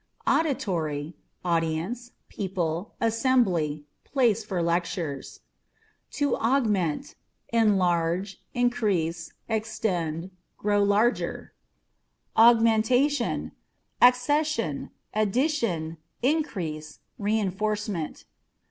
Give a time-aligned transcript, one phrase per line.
[0.25, 1.15] Auditory
[1.45, 5.41] â€" audience, people, assembly; place for lectures.
[6.13, 7.13] To Augmentâ€"
[7.53, 11.53] enlarge, increase, extend; grow larger.
[12.35, 13.51] Augmentation
[14.01, 18.23] â€" accession, addition, increase, re inforcement.